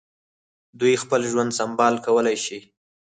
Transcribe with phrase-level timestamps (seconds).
[0.79, 2.59] دوی خپل ژوند سمبال کولای شي.